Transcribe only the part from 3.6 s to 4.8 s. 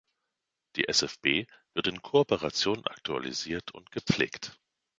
und gepflegt.